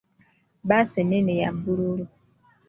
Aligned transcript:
Bbaasi 0.63 0.97
ennene 1.01 1.33
ya 1.41 1.49
bululu. 1.61 2.05